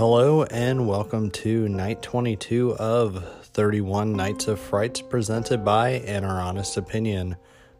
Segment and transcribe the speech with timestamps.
[0.00, 6.40] Hello and welcome to night 22 of 31 Nights of Frights presented by In Our
[6.40, 7.36] Honest Opinion.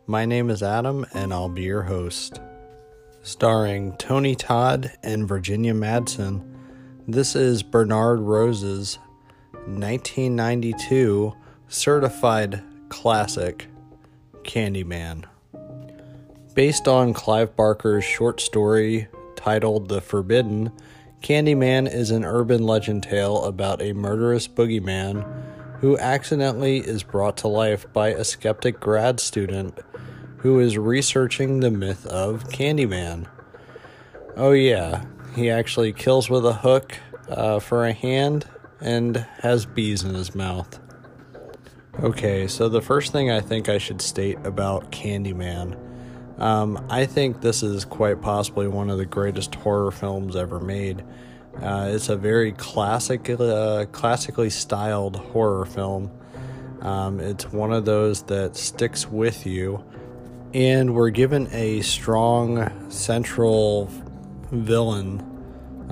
[0.07, 2.39] My name is Adam and I'll be your host.
[3.23, 6.45] Starring Tony Todd and Virginia Madsen,
[7.09, 8.99] this is Bernard Rose's
[9.53, 11.33] 1992
[11.69, 13.67] certified classic
[14.43, 15.25] Candyman.
[16.53, 20.71] Based on Clive Barker's short story titled The Forbidden,
[21.23, 25.27] Candyman is an urban legend tale about a murderous boogeyman
[25.81, 29.79] who accidentally is brought to life by a skeptic grad student
[30.39, 33.27] who is researching the myth of Candyman.
[34.37, 36.97] Oh, yeah, he actually kills with a hook
[37.29, 38.47] uh, for a hand
[38.81, 40.79] and has bees in his mouth.
[42.03, 45.77] Okay, so the first thing I think I should state about Candyman.
[46.41, 51.05] Um, I think this is quite possibly one of the greatest horror films ever made.
[51.61, 56.11] Uh, it's a very classic, uh, classically styled horror film.
[56.81, 59.85] Um, it's one of those that sticks with you,
[60.55, 63.91] and we're given a strong central
[64.51, 65.21] villain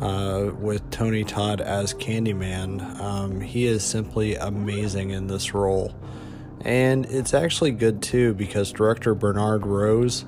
[0.00, 2.98] uh, with Tony Todd as Candyman.
[3.00, 5.94] Um, he is simply amazing in this role.
[6.62, 10.24] And it's actually good too because director Bernard Rose,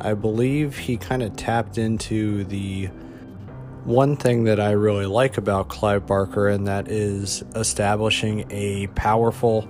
[0.00, 2.86] I believe he kind of tapped into the
[3.84, 9.68] one thing that I really like about Clive Barker, and that is establishing a powerful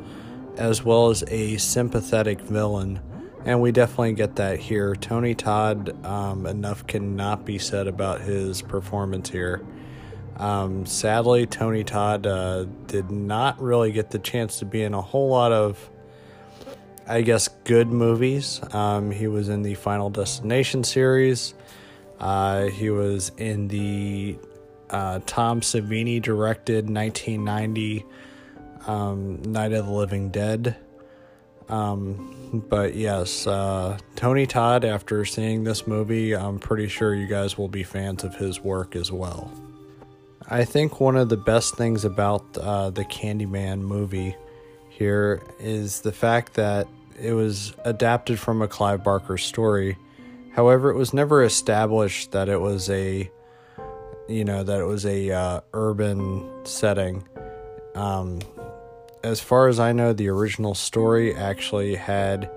[0.56, 3.00] as well as a sympathetic villain
[3.44, 4.94] and we definitely get that here.
[4.94, 9.62] Tony Todd, um, enough cannot be said about his performance here.
[10.36, 15.00] Um, sadly, Tony Todd uh, did not really get the chance to be in a
[15.00, 15.90] whole lot of,
[17.06, 18.60] I guess, good movies.
[18.72, 21.54] Um, he was in the Final Destination series.
[22.18, 24.38] Uh, he was in the
[24.90, 28.06] uh, Tom Savini directed 1990
[28.86, 30.76] um, Night of the Living Dead.
[31.68, 37.58] Um, but yes, uh, Tony Todd, after seeing this movie, I'm pretty sure you guys
[37.58, 39.50] will be fans of his work as well.
[40.48, 44.36] I think one of the best things about uh, the Candyman movie
[44.96, 46.86] here is the fact that
[47.20, 49.98] it was adapted from a Clive Barker story.
[50.52, 53.28] However, it was never established that it was a,
[54.28, 57.26] you know, that it was a uh, urban setting.
[57.96, 58.38] Um,
[59.24, 62.48] as far as I know, the original story actually had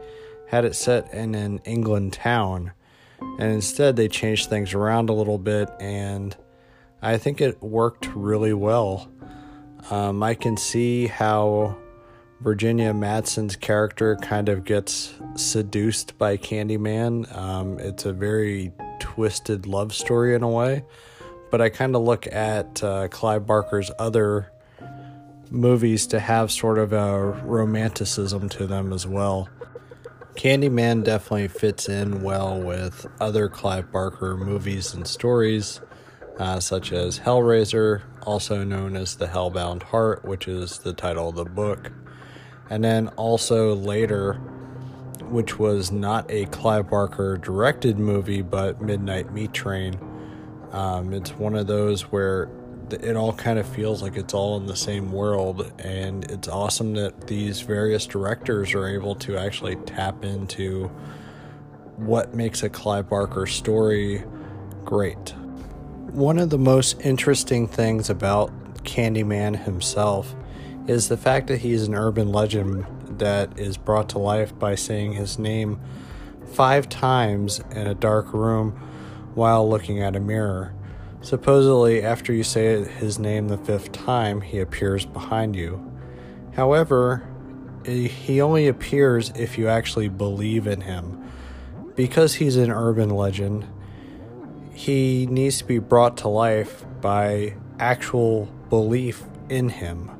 [0.47, 2.72] had it set in an England town,
[3.20, 6.38] and instead they changed things around a little bit, and
[7.02, 9.12] I think it worked really well.
[9.90, 11.78] Um, I can see how
[12.42, 17.36] Virginia Madsen's character kind of gets seduced by Candyman.
[17.36, 20.86] Um, it's a very twisted love story in a way,
[21.50, 24.52] but I kind of look at uh, Clive Barker's other
[25.50, 29.50] movies to have sort of a romanticism to them as well.
[30.36, 35.81] Candyman definitely fits in well with other Clive Barker movies and stories,
[36.38, 41.36] uh, such as Hellraiser, also known as The Hellbound Heart, which is the title of
[41.36, 41.92] the book.
[42.69, 44.33] And then also later,
[45.29, 50.00] which was not a Clive Barker directed movie, but Midnight Meat Train.
[50.72, 52.50] Um, it's one of those where
[52.91, 56.94] it all kind of feels like it's all in the same world and it's awesome
[56.94, 60.89] that these various directors are able to actually tap into
[61.97, 64.23] what makes a Clive Barker story
[64.85, 65.34] great.
[66.11, 68.51] One of the most interesting things about
[68.84, 70.34] Candyman himself
[70.88, 72.86] is the fact that he's an urban legend
[73.20, 75.80] that is brought to life by saying his name
[76.53, 78.72] five times in a dark room
[79.36, 80.74] while looking at a mirror.
[81.22, 85.92] Supposedly, after you say his name the fifth time, he appears behind you.
[86.56, 87.28] However,
[87.86, 91.24] he only appears if you actually believe in him.
[91.96, 93.67] Because he's an urban legend,
[94.73, 100.16] he needs to be brought to life by actual belief in him.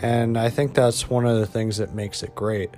[0.00, 2.70] And I think that's one of the things that makes it great.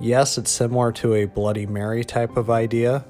[0.00, 3.04] Yes, it's similar to a Bloody Mary type of idea,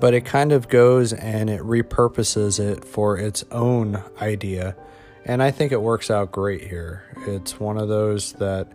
[0.00, 4.76] but it kind of goes and it repurposes it for its own idea.
[5.24, 7.04] And I think it works out great here.
[7.26, 8.72] It's one of those that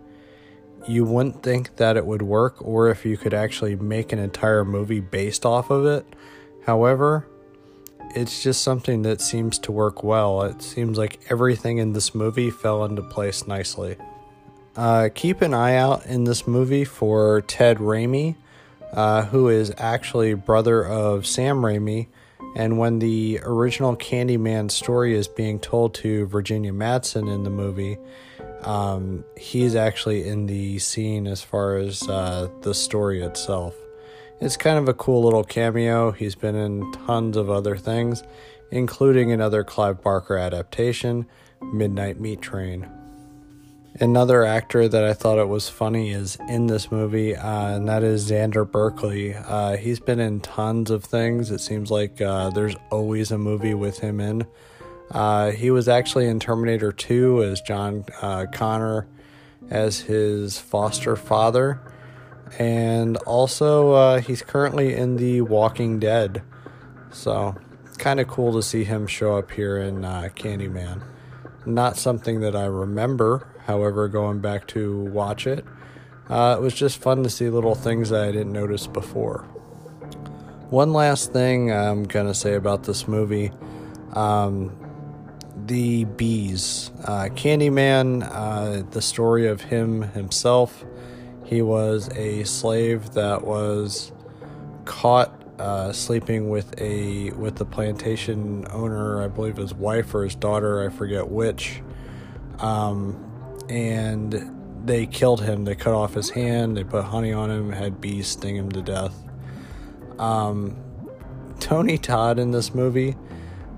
[0.87, 4.63] you wouldn't think that it would work or if you could actually make an entire
[4.63, 6.05] movie based off of it.
[6.65, 7.27] However,
[8.17, 10.41] it's just something that seems to work well.
[10.43, 13.97] It seems like everything in this movie fell into place nicely.
[14.75, 18.35] Uh, keep an eye out in this movie for Ted Raimi
[18.93, 22.07] uh, who is actually brother of Sam Raimi
[22.55, 27.97] And when the original Candyman story is being told to Virginia Madsen in the movie,
[28.63, 33.75] um, he's actually in the scene as far as uh, the story itself.
[34.39, 36.11] It's kind of a cool little cameo.
[36.11, 38.21] He's been in tons of other things,
[38.71, 41.25] including another Clive Barker adaptation,
[41.61, 42.87] Midnight Meat Train.
[43.99, 48.03] Another actor that I thought it was funny is in this movie, uh, and that
[48.03, 49.33] is Xander Berkeley.
[49.33, 51.49] Uh, he's been in tons of things.
[51.49, 54.45] It seems like uh, there's always a movie with him in.
[55.09, 59.07] Uh, he was actually in Terminator 2 as John uh, Connor,
[59.71, 61.81] as his foster father,
[62.59, 66.41] and also uh, he's currently in The Walking Dead.
[67.11, 67.55] So,
[67.97, 71.03] kind of cool to see him show up here in Candyman.
[71.65, 75.65] Not something that I remember However, going back to watch it,
[76.29, 79.41] uh, it was just fun to see little things that I didn't notice before.
[80.69, 83.51] One last thing I'm going to say about this movie
[84.13, 84.73] um,
[85.65, 86.91] the bees.
[87.03, 90.85] Uh, Candyman, uh, the story of him himself.
[91.47, 94.11] He was a slave that was
[94.83, 100.35] caught uh, sleeping with a with the plantation owner, I believe his wife or his
[100.35, 101.81] daughter, I forget which.
[102.59, 103.23] Um,
[103.69, 104.53] and
[104.85, 105.63] they killed him.
[105.63, 108.81] They cut off his hand, they put honey on him, had bees sting him to
[108.81, 109.15] death.
[110.19, 110.75] Um,
[111.61, 113.15] Tony Todd in this movie,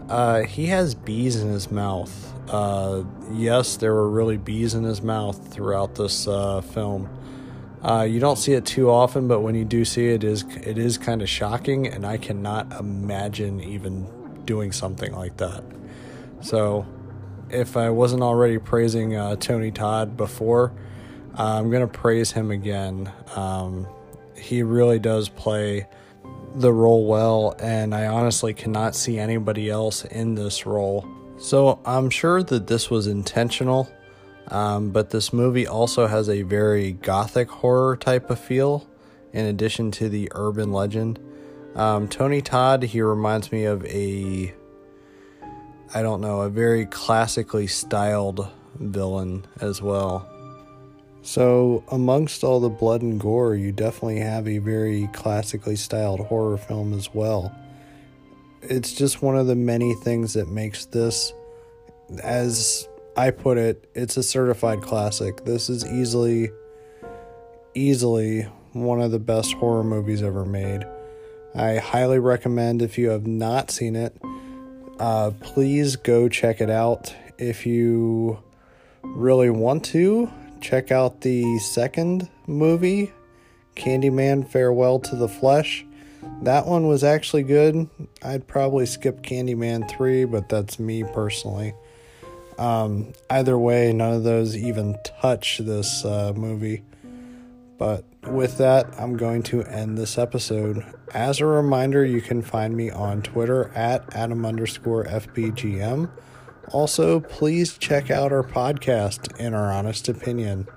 [0.09, 2.33] uh, he has bees in his mouth.
[2.49, 7.07] Uh, yes, there were really bees in his mouth throughout this uh, film.
[7.83, 10.77] Uh, you don't see it too often, but when you do see it, is it
[10.77, 14.07] is kind of shocking, and I cannot imagine even
[14.45, 15.63] doing something like that.
[16.41, 16.85] So
[17.49, 20.73] if I wasn't already praising uh, Tony Todd before,
[21.37, 23.11] uh, I'm to praise him again.
[23.35, 23.87] Um,
[24.35, 25.87] he really does play
[26.55, 31.07] the role well, and I honestly cannot see anybody else in this role.
[31.37, 33.89] So I'm sure that this was intentional,
[34.49, 38.87] um, but this movie also has a very gothic horror type of feel,
[39.33, 41.19] in addition to the urban legend.
[41.75, 44.53] Um, Tony Todd, he reminds me of a
[45.93, 50.29] I don't know, a very classically styled villain as well.
[51.23, 56.57] So, amongst all the blood and gore, you definitely have a very classically styled horror
[56.57, 57.53] film as well.
[58.61, 61.33] It's just one of the many things that makes this,
[62.23, 62.87] as
[63.19, 65.45] I put it, it's a certified classic.
[65.45, 66.51] This is easily,
[67.73, 68.43] easily
[68.73, 70.85] one of the best horror movies ever made.
[71.55, 74.15] I highly recommend if you have not seen it
[74.99, 77.13] uh, please go check it out.
[77.37, 78.39] If you
[79.01, 80.29] really want to,
[80.61, 83.11] check out the second movie,
[83.75, 85.85] Candyman Farewell to the Flesh.
[86.41, 87.89] That one was actually good.
[88.21, 91.73] I'd probably skip Candyman 3, but that's me personally.
[92.59, 96.83] Um, either way, none of those even touch this uh, movie.
[97.77, 100.85] But with that, I'm going to end this episode.
[101.13, 106.11] As a reminder, you can find me on Twitter at Adam underscore FBGM.
[106.73, 110.67] Also, please check out our podcast, In Our Honest Opinion.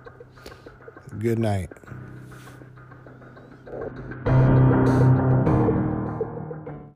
[1.19, 1.71] Good night.